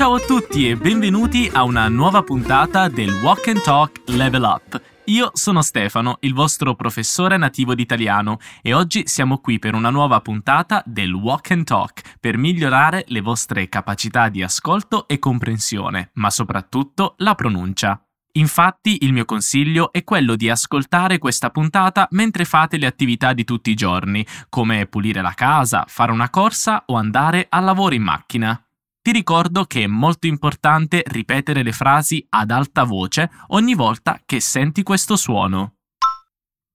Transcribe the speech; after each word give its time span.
Ciao 0.00 0.14
a 0.14 0.18
tutti 0.20 0.66
e 0.66 0.78
benvenuti 0.78 1.50
a 1.52 1.62
una 1.62 1.86
nuova 1.90 2.22
puntata 2.22 2.88
del 2.88 3.12
Walk 3.20 3.48
and 3.48 3.60
Talk 3.60 4.00
Level 4.06 4.44
Up. 4.44 4.80
Io 5.04 5.30
sono 5.34 5.60
Stefano, 5.60 6.16
il 6.20 6.32
vostro 6.32 6.74
professore 6.74 7.36
nativo 7.36 7.74
d'italiano 7.74 8.38
e 8.62 8.72
oggi 8.72 9.02
siamo 9.06 9.40
qui 9.40 9.58
per 9.58 9.74
una 9.74 9.90
nuova 9.90 10.22
puntata 10.22 10.82
del 10.86 11.12
Walk 11.12 11.50
and 11.50 11.64
Talk 11.64 12.16
per 12.18 12.38
migliorare 12.38 13.04
le 13.08 13.20
vostre 13.20 13.68
capacità 13.68 14.30
di 14.30 14.42
ascolto 14.42 15.06
e 15.06 15.18
comprensione, 15.18 16.12
ma 16.14 16.30
soprattutto 16.30 17.12
la 17.18 17.34
pronuncia. 17.34 18.02
Infatti 18.32 19.04
il 19.04 19.12
mio 19.12 19.26
consiglio 19.26 19.92
è 19.92 20.02
quello 20.02 20.34
di 20.34 20.48
ascoltare 20.48 21.18
questa 21.18 21.50
puntata 21.50 22.08
mentre 22.12 22.46
fate 22.46 22.78
le 22.78 22.86
attività 22.86 23.34
di 23.34 23.44
tutti 23.44 23.68
i 23.70 23.74
giorni, 23.74 24.26
come 24.48 24.86
pulire 24.86 25.20
la 25.20 25.34
casa, 25.34 25.84
fare 25.86 26.10
una 26.10 26.30
corsa 26.30 26.84
o 26.86 26.96
andare 26.96 27.48
al 27.50 27.64
lavoro 27.64 27.94
in 27.94 28.02
macchina. 28.02 28.64
Ti 29.02 29.12
ricordo 29.12 29.64
che 29.64 29.84
è 29.84 29.86
molto 29.86 30.26
importante 30.26 31.02
ripetere 31.06 31.62
le 31.62 31.72
frasi 31.72 32.24
ad 32.28 32.50
alta 32.50 32.84
voce 32.84 33.30
ogni 33.48 33.74
volta 33.74 34.20
che 34.26 34.40
senti 34.40 34.82
questo 34.82 35.16
suono. 35.16 35.76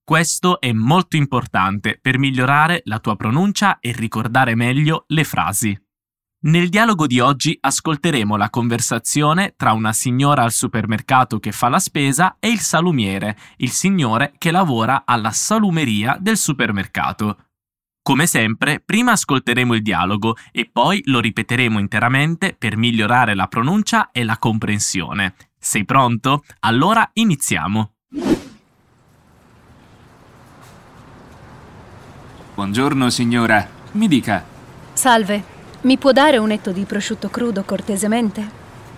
Questo 0.04 0.60
è 0.60 0.72
molto 0.72 1.18
importante 1.18 2.00
per 2.02 2.18
migliorare 2.18 2.82
la 2.86 3.00
tua 3.00 3.16
pronuncia 3.16 3.78
e 3.80 3.92
ricordare 3.92 4.56
meglio 4.56 5.04
le 5.10 5.24
frasi. 5.24 5.80
Nel 6.46 6.70
dialogo 6.70 7.06
di 7.06 7.20
oggi 7.20 7.56
ascolteremo 7.60 8.36
la 8.38 8.50
conversazione 8.50 9.54
tra 9.56 9.74
una 9.74 9.94
signora 9.94 10.44
al 10.44 10.52
supermercato 10.52 11.40
che 11.40 11.52
fa 11.52 11.70
la 11.70 11.80
spesa 11.80 12.38
e 12.40 12.50
il 12.50 12.60
salumiere, 12.60 13.38
il 13.58 13.70
signore 13.70 14.34
che 14.40 14.50
lavora 14.50 15.04
alla 15.06 15.32
salumeria 15.32 16.18
del 16.20 16.38
supermercato. 16.38 17.45
Come 18.08 18.28
sempre, 18.28 18.84
prima 18.86 19.14
ascolteremo 19.14 19.74
il 19.74 19.82
dialogo 19.82 20.36
e 20.52 20.70
poi 20.72 21.02
lo 21.06 21.20
ripeteremo 21.20 21.80
interamente 21.80 22.56
per 22.56 22.78
migliorare 22.78 23.34
la 23.34 23.48
pronuncia 23.48 24.12
e 24.12 24.24
la 24.24 24.38
comprensione. 24.38 25.34
Sei 25.58 25.86
pronto? 25.86 26.44
Allora 26.60 27.10
iniziamo. 27.14 27.94
Buongiorno 32.54 33.10
signora, 33.10 33.68
mi 33.94 34.08
dica. 34.08 34.46
Salve, 34.94 35.44
mi 35.82 35.98
può 35.98 36.12
dare 36.12 36.38
un 36.38 36.52
etto 36.52 36.72
di 36.72 36.84
prosciutto 36.84 37.30
crudo 37.30 37.64
cortesemente? 37.64 38.48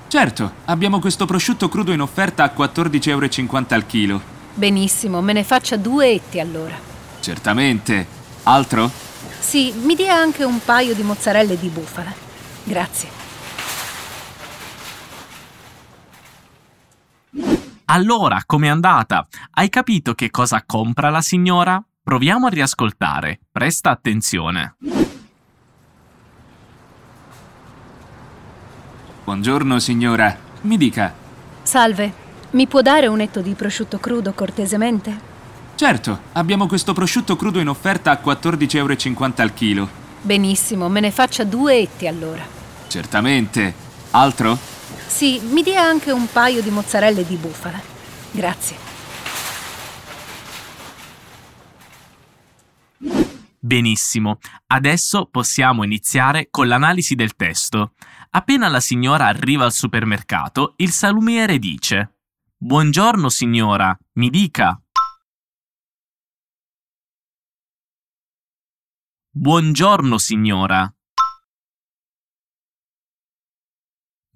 Certo, 0.09 0.51
abbiamo 0.65 0.99
questo 0.99 1.25
prosciutto 1.25 1.69
crudo 1.69 1.93
in 1.93 2.01
offerta 2.01 2.43
a 2.43 2.53
14,50 2.53 3.07
euro 3.07 3.65
al 3.69 3.85
chilo. 3.85 4.21
Benissimo, 4.53 5.21
me 5.21 5.31
ne 5.31 5.45
faccia 5.45 5.77
due 5.77 6.11
etti 6.11 6.41
allora. 6.41 6.75
Certamente. 7.21 8.15
Altro? 8.43 9.06
Sì, 9.39 9.73
mi 9.73 9.95
dia 9.95 10.15
anche 10.15 10.43
un 10.43 10.59
paio 10.63 10.93
di 10.93 11.03
mozzarelle 11.03 11.57
di 11.57 11.69
bufala. 11.69 12.13
Grazie. 12.63 13.09
Allora, 17.85 18.41
com'è 18.45 18.67
andata? 18.67 19.25
Hai 19.51 19.69
capito 19.69 20.13
che 20.13 20.29
cosa 20.29 20.63
compra 20.65 21.09
la 21.09 21.21
signora? 21.21 21.81
Proviamo 22.03 22.47
a 22.47 22.49
riascoltare. 22.49 23.39
Presta 23.49 23.89
attenzione. 23.89 24.75
Buongiorno 29.23 29.79
signora, 29.79 30.35
mi 30.61 30.77
dica. 30.77 31.13
Salve, 31.63 32.13
mi 32.51 32.67
può 32.67 32.81
dare 32.81 33.07
un 33.07 33.19
etto 33.19 33.41
di 33.41 33.53
prosciutto 33.53 33.97
crudo 33.99 34.31
cortesemente? 34.33 35.36
Certo, 35.77 36.21
abbiamo 36.31 36.65
questo 36.65 36.93
prosciutto 36.93 37.35
crudo 37.35 37.59
in 37.59 37.69
offerta 37.69 38.09
a 38.09 38.19
14,50 38.19 38.75
euro 38.77 39.33
al 39.35 39.53
chilo. 39.53 39.87
Benissimo, 40.23 40.89
me 40.89 40.99
ne 41.01 41.11
faccia 41.11 41.43
due 41.43 41.77
etti 41.77 42.07
allora. 42.07 42.43
Certamente. 42.87 43.75
Altro? 44.09 44.57
Sì, 45.05 45.39
mi 45.39 45.61
dia 45.61 45.83
anche 45.83 46.11
un 46.11 46.27
paio 46.31 46.63
di 46.63 46.71
mozzarelle 46.71 47.23
di 47.23 47.35
bufala. 47.35 47.79
Grazie. 48.31 48.75
Benissimo, 53.59 54.39
adesso 54.65 55.27
possiamo 55.29 55.83
iniziare 55.83 56.47
con 56.49 56.67
l'analisi 56.67 57.13
del 57.13 57.35
testo. 57.35 57.93
Appena 58.31 58.67
la 58.67 58.79
signora 58.79 59.27
arriva 59.27 59.65
al 59.65 59.73
supermercato, 59.73 60.73
il 60.77 60.89
salumiere 60.89 61.59
dice 61.59 62.13
Buongiorno 62.59 63.29
signora, 63.29 63.95
mi 64.13 64.31
dica. 64.31 64.81
Buongiorno 69.39 70.17
signora. 70.17 70.91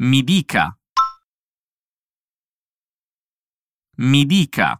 Mi 0.01 0.23
dica. 0.23 0.78
Mi 3.97 4.28
dica. 4.28 4.79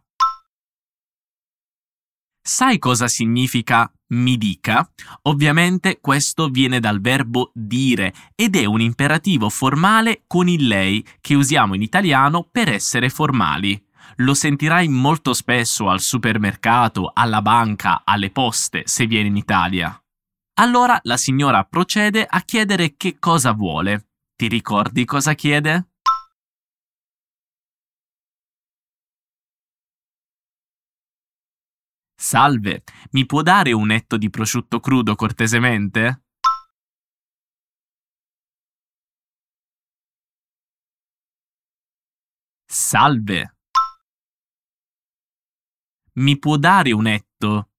Sai 2.40 2.78
cosa 2.78 3.08
significa 3.08 3.92
mi 4.10 4.36
dica? 4.36 4.88
Ovviamente 5.22 5.98
questo 6.00 6.46
viene 6.50 6.78
dal 6.78 7.00
verbo 7.00 7.50
dire 7.52 8.14
ed 8.36 8.54
è 8.54 8.64
un 8.64 8.80
imperativo 8.80 9.48
formale 9.48 10.22
con 10.28 10.46
il 10.46 10.68
lei 10.68 11.04
che 11.20 11.34
usiamo 11.34 11.74
in 11.74 11.82
italiano 11.82 12.48
per 12.48 12.68
essere 12.68 13.08
formali. 13.08 13.84
Lo 14.18 14.34
sentirai 14.34 14.86
molto 14.86 15.32
spesso 15.32 15.88
al 15.88 16.00
supermercato, 16.00 17.10
alla 17.12 17.42
banca, 17.42 18.02
alle 18.04 18.30
poste 18.30 18.82
se 18.84 19.06
vieni 19.06 19.26
in 19.26 19.36
Italia. 19.36 20.01
Allora 20.56 20.98
la 21.04 21.16
signora 21.16 21.64
procede 21.64 22.26
a 22.28 22.42
chiedere 22.42 22.94
che 22.96 23.18
cosa 23.18 23.52
vuole. 23.52 24.08
Ti 24.36 24.48
ricordi 24.48 25.04
cosa 25.06 25.34
chiede? 25.34 25.88
Salve, 32.14 32.84
mi 33.12 33.26
può 33.26 33.42
dare 33.42 33.72
un 33.72 33.90
etto 33.90 34.16
di 34.16 34.30
prosciutto 34.30 34.78
crudo 34.78 35.14
cortesemente? 35.16 36.22
Salve. 42.66 43.56
Mi 46.14 46.38
può 46.38 46.56
dare 46.56 46.92
un 46.92 47.06
etto 47.06 47.71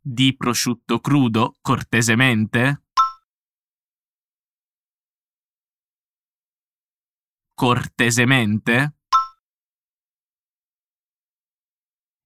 di 0.00 0.36
prosciutto 0.36 1.00
crudo, 1.00 1.56
cortesemente? 1.60 2.82
Cortesemente? 7.54 8.94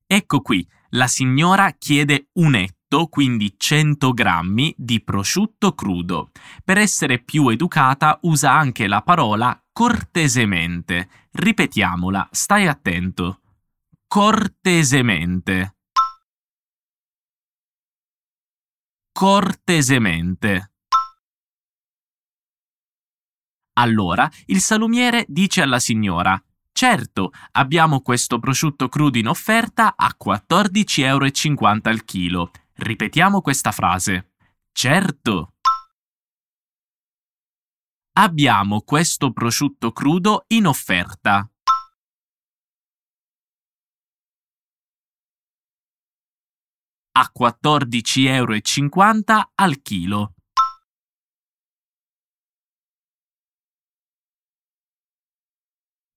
Ecco 0.06 0.40
qui, 0.42 0.66
la 0.90 1.08
signora 1.08 1.72
chiede 1.72 2.28
un 2.34 2.54
etto, 2.54 3.08
quindi 3.08 3.54
100 3.56 4.12
grammi, 4.12 4.72
di 4.78 5.02
prosciutto 5.02 5.74
crudo. 5.74 6.30
Per 6.62 6.78
essere 6.78 7.18
più 7.18 7.48
educata 7.48 8.18
usa 8.22 8.52
anche 8.52 8.86
la 8.86 9.02
parola 9.02 9.60
cortesemente. 9.72 11.08
Ripetiamola, 11.32 12.28
stai 12.30 12.68
attento. 12.68 13.40
Cortesemente. 14.06 15.73
Cortesemente. 19.14 20.72
Allora 23.74 24.28
il 24.46 24.60
salumiere 24.60 25.24
dice 25.28 25.62
alla 25.62 25.78
signora 25.78 26.40
Certo, 26.76 27.30
abbiamo 27.52 28.00
questo 28.00 28.40
prosciutto 28.40 28.88
crudo 28.88 29.16
in 29.16 29.28
offerta 29.28 29.94
a 29.96 30.12
14,50 30.20 31.04
euro 31.04 31.30
al 31.84 32.04
chilo. 32.04 32.50
Ripetiamo 32.74 33.40
questa 33.40 33.70
frase. 33.70 34.32
Certo. 34.72 35.54
Abbiamo 38.14 38.80
questo 38.80 39.32
prosciutto 39.32 39.92
crudo 39.92 40.46
in 40.48 40.66
offerta. 40.66 41.48
A 47.16 47.30
14,50 47.32 48.26
euro 48.26 48.60
al 49.54 49.82
chilo. 49.82 50.34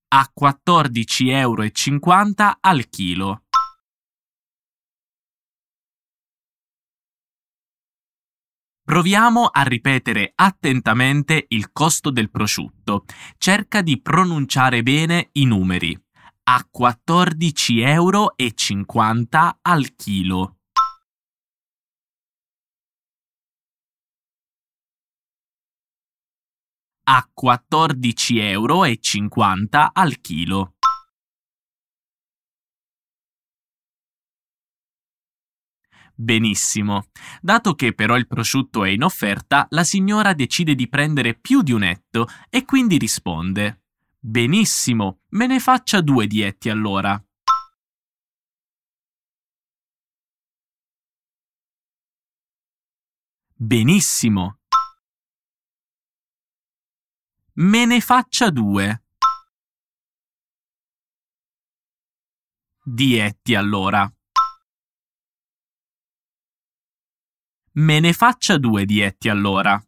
A 0.08 0.32
14,50 0.34 1.30
euro 1.30 2.58
al 2.60 2.88
chilo. 2.88 3.42
Proviamo 8.82 9.44
a 9.44 9.62
ripetere 9.62 10.32
attentamente 10.34 11.44
il 11.48 11.70
costo 11.70 12.10
del 12.10 12.30
prosciutto. 12.30 13.04
Cerca 13.36 13.82
di 13.82 14.00
pronunciare 14.00 14.82
bene 14.82 15.28
i 15.32 15.44
numeri. 15.44 15.96
A 16.44 16.66
14,50 16.68 17.84
euro 17.84 18.34
al 19.62 19.94
chilo. 19.94 20.57
A 27.10 27.26
14,50 27.34 28.38
euro 28.42 28.82
al 29.92 30.20
chilo. 30.20 30.74
Benissimo. 36.14 37.06
Dato 37.40 37.74
che 37.74 37.94
però 37.94 38.16
il 38.16 38.26
prosciutto 38.26 38.84
è 38.84 38.90
in 38.90 39.04
offerta, 39.04 39.66
la 39.70 39.84
signora 39.84 40.34
decide 40.34 40.74
di 40.74 40.86
prendere 40.88 41.34
più 41.34 41.62
di 41.62 41.72
un 41.72 41.84
etto 41.84 42.26
e 42.50 42.66
quindi 42.66 42.98
risponde: 42.98 43.84
Benissimo, 44.18 45.20
me 45.28 45.46
ne 45.46 45.60
faccia 45.60 46.02
due 46.02 46.26
di 46.26 46.42
etti 46.42 46.68
allora. 46.68 47.18
Benissimo. 53.54 54.57
Me 57.60 57.86
ne 57.86 58.00
faccia 58.00 58.50
due. 58.50 59.02
Dietti 62.84 63.56
allora. 63.56 64.08
Me 67.72 67.98
ne 67.98 68.12
faccia 68.12 68.58
due 68.58 68.84
dietti 68.84 69.28
allora. 69.28 69.87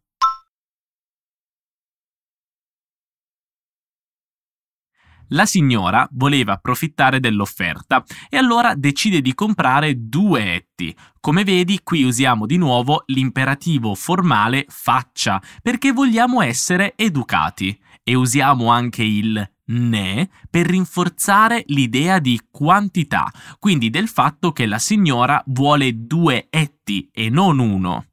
La 5.31 5.47
signora 5.47 6.09
voleva 6.12 6.55
approfittare 6.55 7.21
dell'offerta 7.21 8.05
e 8.29 8.37
allora 8.37 8.75
decide 8.75 9.21
di 9.21 9.35
comprare 9.35 9.94
due 9.97 10.55
etti. 10.55 10.94
Come 11.21 11.44
vedi, 11.44 11.81
qui 11.82 12.03
usiamo 12.03 12.47
di 12.47 12.56
nuovo 12.56 13.03
l'imperativo 13.06 13.94
formale 13.94 14.65
faccia 14.69 15.41
perché 15.62 15.93
vogliamo 15.93 16.41
essere 16.43 16.94
educati 16.97 17.79
e 18.03 18.15
usiamo 18.15 18.71
anche 18.71 19.03
il 19.03 19.49
ne 19.71 20.29
per 20.49 20.67
rinforzare 20.67 21.62
l'idea 21.67 22.19
di 22.19 22.41
quantità, 22.50 23.31
quindi 23.59 23.91
del 23.91 24.09
fatto 24.09 24.53
che 24.53 24.67
la 24.67 24.79
signora 24.79 25.43
vuole 25.47 26.06
due 26.06 26.49
etti 26.50 27.09
e 27.12 27.29
non 27.31 27.59
uno. 27.59 28.10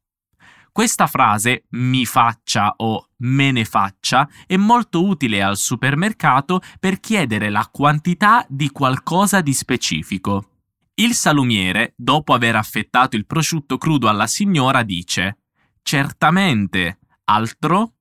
Questa 0.77 1.07
frase 1.07 1.65
mi 1.69 2.05
faccia 2.05 2.71
o 2.77 3.09
me 3.21 3.49
ne 3.49 3.65
faccia 3.65 4.29
è 4.45 4.57
molto 4.57 5.03
utile 5.03 5.41
al 5.41 5.57
supermercato 5.57 6.61
per 6.79 6.99
chiedere 6.99 7.49
la 7.49 7.67
quantità 7.71 8.45
di 8.47 8.69
qualcosa 8.69 9.41
di 9.41 9.53
specifico. 9.53 10.51
Il 10.93 11.15
salumiere, 11.15 11.95
dopo 11.95 12.31
aver 12.31 12.57
affettato 12.57 13.15
il 13.15 13.25
prosciutto 13.25 13.79
crudo 13.79 14.07
alla 14.07 14.27
signora, 14.27 14.83
dice 14.83 15.39
Certamente, 15.81 16.99
altro? 17.23 17.95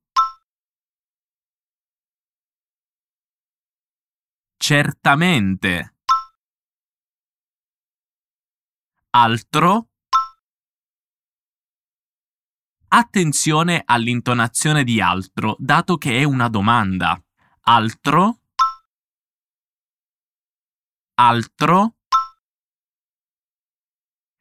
Certamente. 4.59 5.95
Altro? 9.13 9.89
Attenzione 12.89 13.83
all'intonazione 13.85 14.85
di 14.85 15.01
altro, 15.01 15.57
dato 15.59 15.97
che 15.97 16.21
è 16.21 16.23
una 16.23 16.49
domanda. 16.49 17.21
Altro? 17.63 18.39
Altro? 21.15 21.97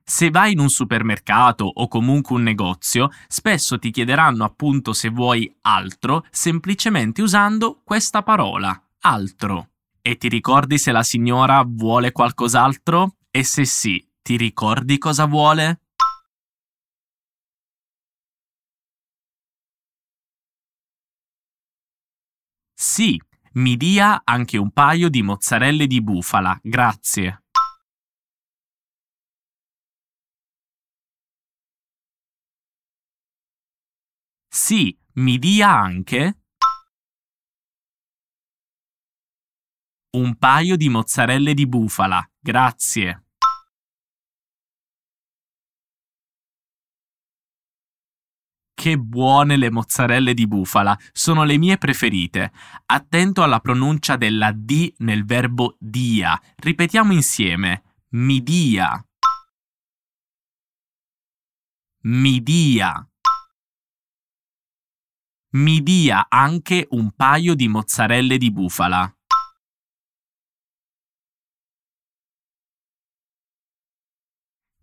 Se 0.04 0.30
vai 0.30 0.52
in 0.52 0.60
un 0.60 0.70
supermercato 0.70 1.66
o 1.66 1.88
comunque 1.88 2.36
un 2.36 2.44
negozio, 2.44 3.10
spesso 3.28 3.80
ti 3.80 3.90
chiederanno 3.90 4.44
appunto 4.44 4.94
se 4.94 5.10
vuoi 5.10 5.52
altro 5.62 6.24
semplicemente 6.30 7.24
usando 7.24 7.82
questa 7.84 8.22
parola, 8.22 8.80
altro. 9.00 9.72
E 10.04 10.18
ti 10.18 10.30
ricordi 10.30 10.78
se 10.78 10.92
la 10.92 11.02
signora 11.02 11.64
vuole 11.66 12.12
qualcos'altro? 12.12 13.16
E 13.32 13.44
se 13.44 13.66
sì, 13.66 14.08
ti 14.22 14.38
ricordi 14.38 15.00
cosa 15.00 15.26
vuole? 15.26 15.85
Sì, 22.88 23.20
mi 23.54 23.78
dia 23.78 24.22
anche 24.24 24.60
un 24.60 24.70
paio 24.70 25.10
di 25.10 25.24
mozzarelle 25.24 25.88
di 25.88 26.04
bufala, 26.04 26.58
grazie. 26.62 27.46
Sì, 34.48 34.96
mi 35.14 35.40
dia 35.40 35.72
anche 35.72 36.42
Un 40.12 40.36
paio 40.38 40.78
di 40.78 40.88
mozzarelle 40.88 41.56
di 41.56 41.68
bufala, 41.68 42.24
grazie. 42.40 43.25
Che 48.86 49.00
buone 49.00 49.58
le 49.58 49.72
mozzarelle 49.72 50.36
di 50.36 50.46
bufala, 50.46 50.96
sono 51.12 51.44
le 51.44 51.58
mie 51.58 51.80
preferite. 51.80 52.52
Attento 52.86 53.42
alla 53.42 53.60
pronuncia 53.60 54.16
della 54.16 54.52
D 54.52 54.94
nel 54.98 55.26
verbo 55.26 55.76
dia. 55.80 56.40
Ripetiamo 56.56 57.12
insieme. 57.12 57.82
Mi 58.10 58.44
dia. 58.44 59.04
Mi 62.02 62.44
dia. 62.44 63.10
Mi 65.54 65.82
dia 65.82 66.28
anche 66.30 66.86
un 66.92 67.10
paio 67.16 67.56
di 67.56 67.68
mozzarelle 67.68 68.38
di 68.38 68.52
bufala. 68.52 69.15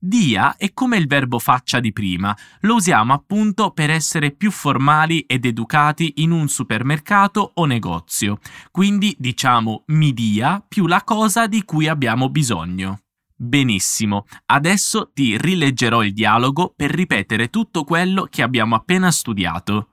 Dia 0.05 0.57
è 0.57 0.73
come 0.73 0.97
il 0.97 1.07
verbo 1.07 1.39
faccia 1.39 1.79
di 1.79 1.93
prima, 1.93 2.37
lo 2.63 2.75
usiamo 2.75 3.13
appunto 3.13 3.71
per 3.71 3.89
essere 3.89 4.33
più 4.33 4.51
formali 4.51 5.21
ed 5.21 5.45
educati 5.45 6.15
in 6.17 6.33
un 6.33 6.49
supermercato 6.49 7.53
o 7.55 7.67
negozio, 7.67 8.41
quindi 8.73 9.15
diciamo 9.17 9.85
mi 9.87 10.13
dia 10.13 10.61
più 10.67 10.89
la 10.89 11.05
cosa 11.05 11.47
di 11.47 11.63
cui 11.63 11.87
abbiamo 11.87 12.31
bisogno. 12.31 13.03
Benissimo, 13.37 14.27
adesso 14.47 15.13
ti 15.15 15.39
rileggerò 15.39 16.03
il 16.03 16.13
dialogo 16.13 16.73
per 16.75 16.91
ripetere 16.91 17.49
tutto 17.49 17.85
quello 17.85 18.27
che 18.29 18.43
abbiamo 18.43 18.75
appena 18.75 19.13
studiato. 19.13 19.91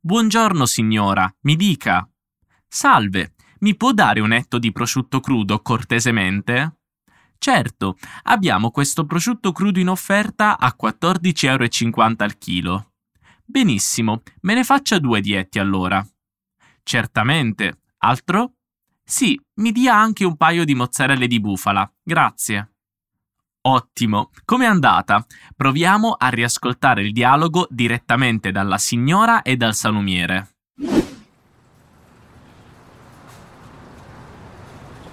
Buongiorno 0.00 0.66
signora, 0.66 1.32
mi 1.42 1.54
dica. 1.54 2.10
Salve, 2.66 3.34
mi 3.60 3.76
può 3.76 3.92
dare 3.92 4.18
un 4.18 4.32
etto 4.32 4.58
di 4.58 4.72
prosciutto 4.72 5.20
crudo 5.20 5.62
cortesemente? 5.62 6.78
Certo, 7.42 7.96
abbiamo 8.26 8.70
questo 8.70 9.04
prosciutto 9.04 9.50
crudo 9.50 9.80
in 9.80 9.88
offerta 9.88 10.56
a 10.56 10.76
14,50 10.80 11.48
euro 11.48 12.14
al 12.18 12.38
chilo. 12.38 12.92
Benissimo, 13.44 14.22
me 14.42 14.54
ne 14.54 14.62
faccia 14.62 15.00
due 15.00 15.20
dietti 15.20 15.58
allora. 15.58 16.06
Certamente. 16.84 17.80
Altro? 17.98 18.52
Sì, 19.02 19.36
mi 19.54 19.72
dia 19.72 19.96
anche 19.96 20.24
un 20.24 20.36
paio 20.36 20.64
di 20.64 20.76
mozzarelle 20.76 21.26
di 21.26 21.40
bufala, 21.40 21.92
grazie. 22.00 22.74
Ottimo, 23.62 24.30
com'è 24.44 24.66
andata? 24.66 25.26
Proviamo 25.56 26.12
a 26.12 26.28
riascoltare 26.28 27.02
il 27.02 27.10
dialogo 27.10 27.66
direttamente 27.68 28.52
dalla 28.52 28.78
signora 28.78 29.42
e 29.42 29.56
dal 29.56 29.74
salumiere. 29.74 30.54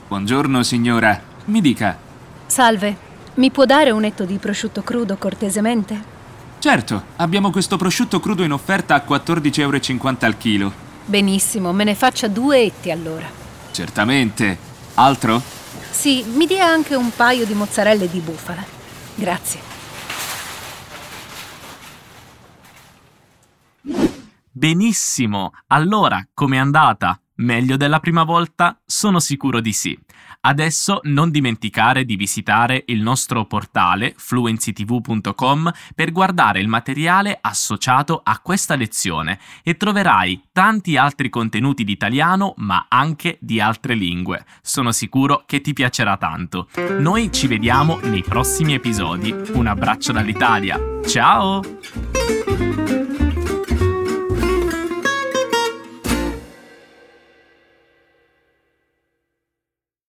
Buongiorno 0.07 0.61
signora, 0.61 1.19
mi 1.45 1.61
dica, 1.61 2.07
Salve, 2.49 2.97
mi 3.35 3.51
può 3.51 3.65
dare 3.65 3.91
un 3.91 4.03
etto 4.03 4.25
di 4.25 4.37
prosciutto 4.37 4.81
crudo 4.81 5.17
cortesemente? 5.17 6.17
Certo, 6.57 7.03
abbiamo 7.17 7.51
questo 7.51 7.77
prosciutto 7.77 8.19
crudo 8.19 8.41
in 8.41 8.51
offerta 8.51 8.95
a 8.95 9.03
14,50 9.07 9.59
euro 9.59 9.77
al 10.21 10.37
chilo. 10.37 10.73
Benissimo, 11.05 11.71
me 11.71 11.83
ne 11.83 11.93
faccia 11.93 12.27
due 12.27 12.63
etti 12.63 12.89
allora. 12.89 13.29
Certamente. 13.69 14.57
Altro? 14.95 15.39
Sì, 15.91 16.23
mi 16.23 16.47
dia 16.47 16.65
anche 16.65 16.95
un 16.95 17.11
paio 17.15 17.45
di 17.45 17.53
mozzarelle 17.53 18.09
di 18.09 18.19
bufala. 18.19 18.65
Grazie. 19.13 19.59
Benissimo. 24.49 25.51
Allora, 25.67 26.27
com'è 26.33 26.57
andata? 26.57 27.21
Meglio 27.39 27.77
della 27.77 27.99
prima 27.99 28.23
volta? 28.23 28.79
Sono 28.85 29.19
sicuro 29.19 29.61
di 29.61 29.71
sì. 29.71 29.97
Adesso 30.41 31.01
non 31.03 31.31
dimenticare 31.31 32.05
di 32.05 32.15
visitare 32.15 32.83
il 32.87 33.01
nostro 33.01 33.45
portale 33.45 34.13
fluencytv.com 34.15 35.71
per 35.95 36.11
guardare 36.11 36.59
il 36.59 36.67
materiale 36.67 37.37
associato 37.39 38.21
a 38.23 38.39
questa 38.39 38.75
lezione 38.75 39.39
e 39.63 39.75
troverai 39.75 40.47
tanti 40.51 40.97
altri 40.97 41.29
contenuti 41.29 41.83
di 41.83 41.91
italiano 41.91 42.53
ma 42.57 42.85
anche 42.89 43.37
di 43.41 43.59
altre 43.59 43.95
lingue. 43.95 44.45
Sono 44.61 44.91
sicuro 44.91 45.43
che 45.45 45.61
ti 45.61 45.73
piacerà 45.73 46.17
tanto. 46.17 46.67
Noi 46.99 47.31
ci 47.31 47.47
vediamo 47.47 47.99
nei 48.03 48.23
prossimi 48.23 48.73
episodi. 48.73 49.33
Un 49.53 49.67
abbraccio 49.67 50.11
dall'Italia. 50.11 50.77
Ciao! 51.05 51.61